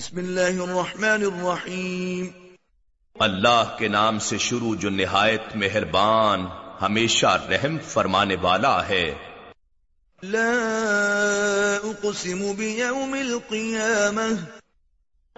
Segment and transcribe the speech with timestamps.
[0.00, 2.26] بسم اللہ الرحمن الرحیم۔
[3.18, 6.46] اللہ کے نام سے شروع جو نہایت مہربان
[6.82, 9.14] ہمیشہ رحم فرمانے والا ہے۔
[10.22, 10.52] لا
[11.84, 14.34] اقسم بیوم القیامہ۔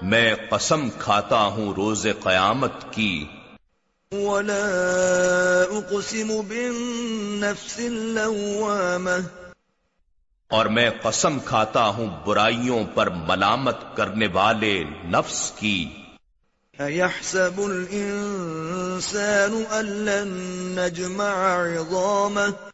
[0.03, 3.27] میں قسم کھاتا ہوں روز قیامت کی۔
[4.13, 4.65] ولا
[5.71, 9.42] اقسم بالنفس اللوامہ۔
[10.53, 15.89] اور میں قسم کھاتا ہوں برائیوں پر ملامت کرنے والے نفس کی۔
[16.79, 22.71] ایحسب الانسان ان لن نجمع عظامه؟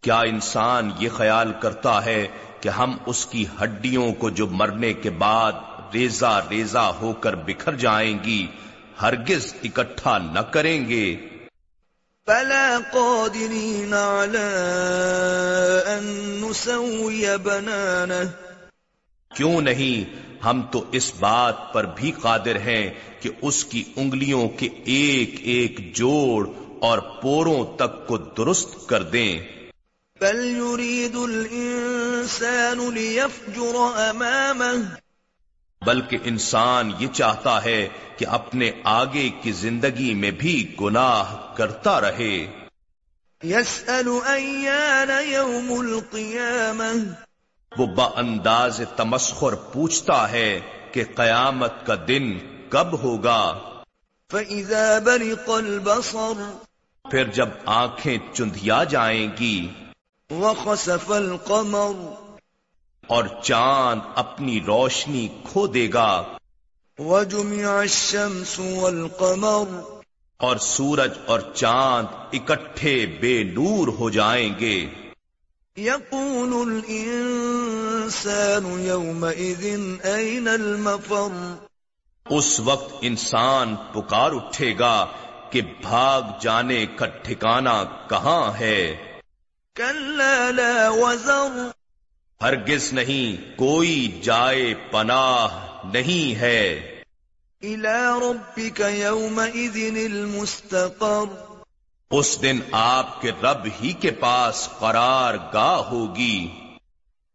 [0.00, 2.26] کیا انسان یہ خیال کرتا ہے
[2.60, 5.52] کہ ہم اس کی ہڈیوں کو جو مرنے کے بعد
[5.94, 8.46] ریزہ ریزہ ہو کر بکھر جائیں گی
[9.02, 11.26] ہرگز اکٹھا نہ کریں گے؟
[12.26, 14.46] فلا قادرين على
[15.86, 16.04] أن
[16.42, 18.24] نسوي بنانه.
[19.36, 24.68] کیوں نہیں؟ ہم تو اس بات پر بھی قادر ہیں کہ اس کی انگلیوں کے
[24.84, 26.48] ایک ایک جوڑ
[26.80, 29.40] اور پوروں تک کو درست کر دیں۔
[30.20, 33.74] بل يريد الإنسان ليفجر
[34.10, 34.84] أمامه.
[35.86, 42.66] بلکہ انسان یہ چاہتا ہے کہ اپنے آگے کی زندگی میں بھی گناہ کرتا رہے۔
[43.44, 44.08] يسأل
[47.78, 50.60] وہ با انداز تمسخر پوچھتا ہے
[50.92, 53.58] کہ قیامت کا دن کب ہوگا۔
[54.32, 56.50] فإذا برق البصر۔
[57.10, 59.72] پھر جب آنکھیں چندیا جائیں گی۔
[60.30, 62.29] وخسف القمر۔
[63.10, 66.22] اور چاند اپنی روشنی کھو دے گا۔
[66.98, 69.80] وجمع الشمس والقمر۔
[70.36, 74.86] اور سورج اور چاند اکٹھے بے نور ہو جائیں گے۔
[75.78, 79.66] يقول الإنسان يومئذ
[80.04, 81.54] أين المفر۔
[82.30, 85.06] اس وقت انسان پکار اٹھے گا
[85.50, 88.96] کہ بھاگ جانے کا ٹھکانہ کہاں ہے۔
[89.78, 91.79] لا وزر۔
[92.42, 95.48] ہرگز نہیں کوئی جائے پناہ
[95.84, 97.00] نہیں ہے۔
[97.62, 101.54] إلى ربك يومئذ المستقر۔
[102.10, 106.48] اس دن آپ کے رب ہی کے پاس قرار گاہ ہوگی۔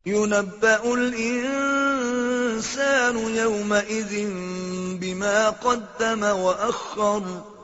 [0.06, 4.14] ينبأ الإنسان يومئذ
[5.00, 7.55] بما قدم وأخر۔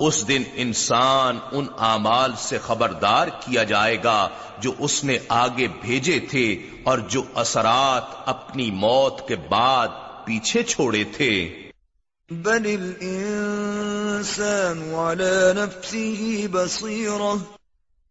[0.00, 6.20] اس دن انسان ان اعمال سے خبردار کیا جائے گا جو اس نے آگے بھیجے
[6.20, 9.88] تھے اور جو اثرات اپنی موت کے بعد
[10.24, 11.62] پیچھے چھوڑے تھے۔
[12.30, 17.36] بل الإنسان على نفسه بصيرة۔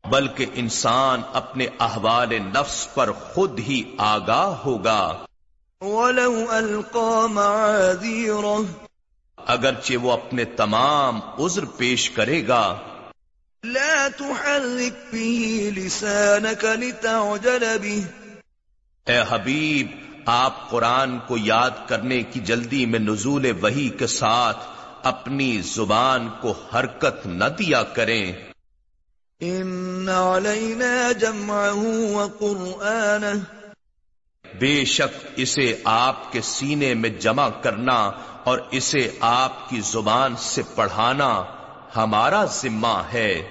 [0.09, 5.25] بلکہ انسان اپنے احوال نفس پر خود ہی آگاہ ہوگا۔
[5.81, 8.84] ولو ألقى معاذيره۔
[9.47, 12.77] اگرچہ وہ اپنے تمام عذر پیش کرے گا۔
[13.63, 17.99] لا تحرك به لسانك لتعجل به۔
[19.05, 19.87] اے حبیب
[20.25, 24.57] آپ قرآن کو یاد کرنے کی جلدی میں نزول وحی کے ساتھ
[25.03, 28.33] اپنی زبان کو حرکت نہ دیا کریں۔
[29.41, 33.54] إن علينا جمعه وقرآنه۔
[34.59, 38.11] بے شک اسے آپ کے سینے میں جمع کرنا
[38.43, 41.43] اور اسے آپ کی زبان سے پڑھانا
[41.95, 43.41] ہمارا ذمہ ہے۔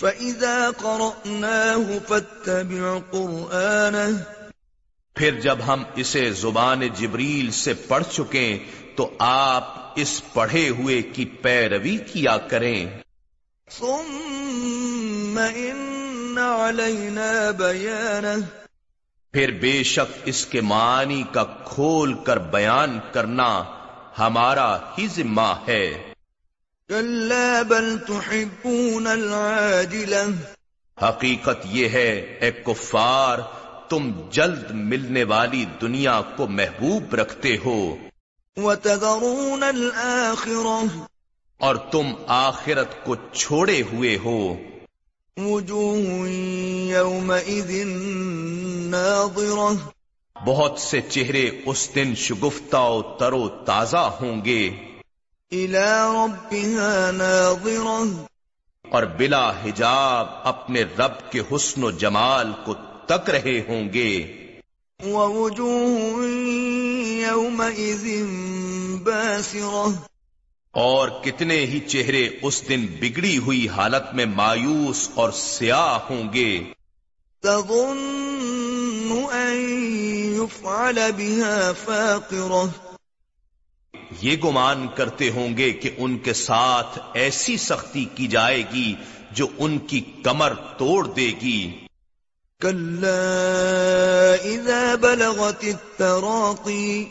[0.00, 4.16] فإذا قرأناه فاتبع قرآنه۔
[5.14, 8.58] پھر جب ہم اسے زبان جبریل سے پڑھ چکیں
[8.96, 12.86] تو آپ اس پڑھے ہوئے کی پیروی کیا کریں۔
[13.70, 18.59] ثم إن علينا بيانه۔
[19.32, 23.64] پھر بے شک اس کے معنی کا کھول کر بیان کرنا
[24.18, 26.12] ہمارا ہی ذمہ ہے۔
[27.68, 29.06] بل تحبون
[31.02, 33.38] حقیقت یہ ہے اے کفار
[33.88, 37.96] تم جلد ملنے والی دنیا کو محبوب رکھتے ہو۔
[38.56, 41.04] وتذرون الآخرة
[41.58, 44.54] اور تم آخرت کو چھوڑے ہوئے ہو۔
[45.36, 46.28] وجوه
[46.86, 47.70] يومئذ
[48.90, 49.74] ناظرة.
[50.46, 54.70] بہت سے چہرے اس دن شگفتہ و تر و تازہ ہوں گے۔
[55.54, 58.24] إلى ربها ناظرة.
[58.90, 62.74] اور بلا حجاب اپنے رب کے حسن و جمال کو
[63.06, 64.36] تک رہے ہوں گے۔
[65.06, 66.26] ووجوه
[67.20, 68.06] يومئذ
[69.02, 69.92] باسرة.
[70.72, 76.64] اور کتنے ہی چہرے اس دن بگڑی ہوئی حالت میں مایوس اور سیاہ ہوں گے۔
[77.40, 79.56] تظن أن
[80.36, 82.66] يفعل بها فاقرة۔
[84.20, 88.94] یہ گمان کرتے ہوں گے کہ ان کے ساتھ ایسی سختی کی جائے گی
[89.30, 91.86] جو ان کی کمر توڑ دے گی۔
[92.60, 93.16] كلا
[94.42, 97.04] إذا بلغت التراقي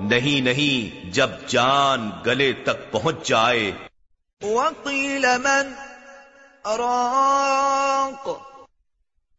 [0.00, 3.72] نہیں نہیں جب جان گلے تک پہنچ جائے۔
[4.42, 5.72] وقيل من
[6.64, 8.28] راق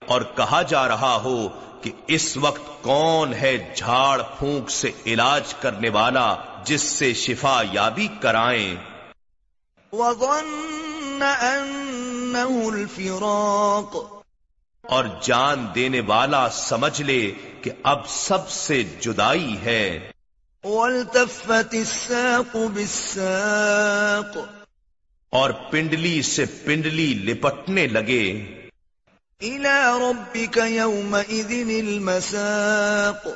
[0.07, 1.47] اور کہا جا رہا ہو
[1.81, 8.07] کہ اس وقت کون ہے جھاڑ پھونک سے علاج کرنے والا جس سے شفا یابی
[8.21, 8.75] کرائیں۔
[9.93, 11.23] وظن
[12.35, 13.95] الفراق۔
[14.81, 20.11] اور جان دینے والا سمجھ لے کہ اب سب سے جدائی ہے۔
[20.63, 24.37] والتفت الساق بالساق
[25.29, 28.45] اور پنڈلی سے پنڈلی لپٹنے لگے۔
[29.41, 33.27] إلى ربك يومئذ المساق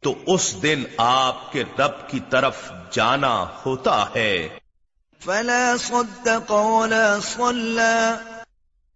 [0.00, 4.48] تو اس دن آپ کے رب کی طرف جانا ہوتا ہے۔
[5.24, 8.29] فلا صدق ولا صلى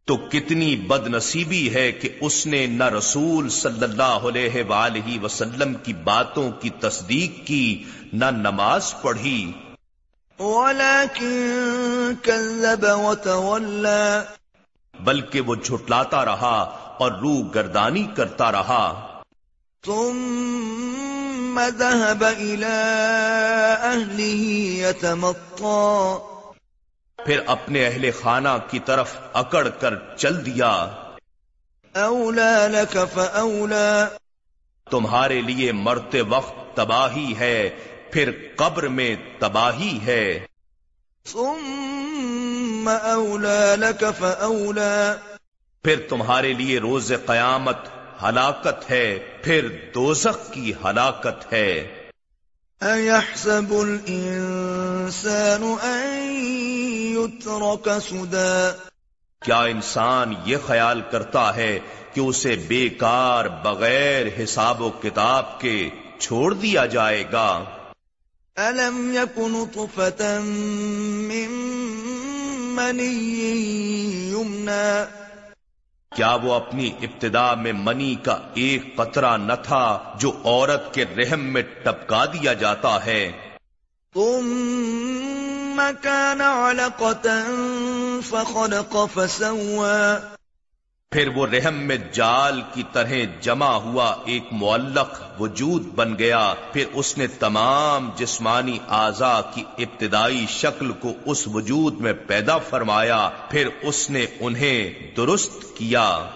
[0.07, 5.75] تو کتنی بد نصیبی ہے کہ اس نے نہ رسول صلی اللہ علیہ وآلہ وسلم
[5.75, 9.53] کی باتوں کی تصدیق کی نہ نماز پڑھی۔
[10.39, 11.57] ولكن
[12.23, 14.19] كذب وتولى۔
[15.01, 16.63] بلکہ وہ جھٹلاتا رہا
[16.99, 19.07] اور روح گردانی کرتا رہا۔
[19.87, 22.77] ثم ذهب إلى
[23.93, 24.51] أهله
[24.89, 26.34] يتمطى۔
[27.27, 30.87] پھر اپنے اہل خانہ کی طرف اکڑ کر چل دیا۔
[31.95, 34.05] أولى لك فأولى
[34.91, 37.71] تمہارے لیے مرتے وقت تباہی ہے
[38.13, 40.47] پھر قبر میں تباہی ہے۔
[41.27, 45.13] ثم أولى لك فأولى
[45.85, 47.77] پھر تمہارے لیے روز قیامت
[48.23, 51.97] ہلاکت ہے پھر دوزخ کی ہلاکت ہے۔
[52.83, 56.24] أيحسب الإنسان أن
[57.25, 58.71] يترك سدى.
[59.43, 61.79] کیا انسان یہ خیال کرتا ہے
[62.13, 67.65] کہ اسے بیکار بغیر حساب و کتاب کے چھوڑ دیا جائے گا؟
[68.59, 70.41] ألم يكن طفة
[71.29, 71.49] من
[72.77, 73.13] مني
[74.33, 75.05] يمنى.
[76.13, 81.41] کیا وہ اپنی ابتدا میں منی کا ایک قطرہ نہ تھا جو عورت کے رحم
[81.41, 83.33] میں ٹپکا دیا جاتا ہے؟
[85.75, 87.29] ثم كان علقة
[88.23, 90.17] فخلق فسوى.
[91.13, 96.85] پھر وہ رحم میں جال کی طرح جمع ہوا ایک معلق وجود بن گیا پھر
[96.93, 103.69] اس نے تمام جسمانی اعضا کی ابتدائی شکل کو اس وجود میں پیدا فرمایا پھر
[103.83, 106.27] اس نے انہیں درست کیا۔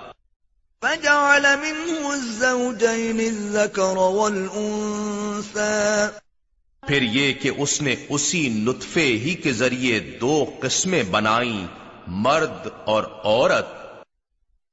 [0.82, 6.06] فجعل منه الزوجين الذكر والأنثى.
[6.88, 11.66] پھر یہ کہ اس نے اسی نطفے ہی کے ذریعے دو قسمیں بنائیں
[12.06, 13.66] مرد اور عورت۔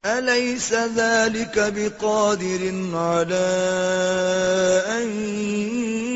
[0.06, 2.64] أليس ذلك بقادر
[2.96, 3.46] على
[4.98, 5.10] أن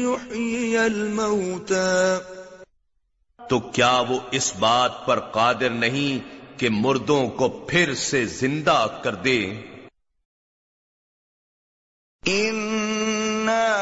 [0.07, 2.17] يحيي الموتى۔
[3.49, 9.15] تو کیا وہ اس بات پر قادر نہیں کہ مردوں کو پھر سے زندہ کر
[9.15, 9.53] دے؟
[12.27, 12.58] إنا